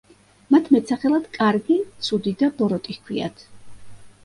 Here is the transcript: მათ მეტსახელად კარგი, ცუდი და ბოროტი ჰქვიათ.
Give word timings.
მათ 0.53 0.71
მეტსახელად 0.75 1.27
კარგი, 1.35 1.77
ცუდი 2.09 2.35
და 2.41 2.51
ბოროტი 2.63 2.99
ჰქვიათ. 2.99 3.49